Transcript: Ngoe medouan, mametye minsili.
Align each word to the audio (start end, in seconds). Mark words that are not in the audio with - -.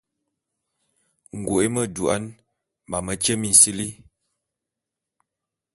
Ngoe 1.39 1.65
medouan, 1.73 2.23
mametye 2.89 3.33
minsili. 3.41 3.87